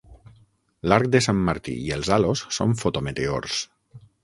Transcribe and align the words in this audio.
L'arc 0.91 1.09
de 1.15 1.21
Sant 1.25 1.43
Martí 1.51 1.77
i 1.89 1.93
els 1.99 2.11
halos 2.17 2.43
són 2.59 2.75
fotometeors. 2.83 3.63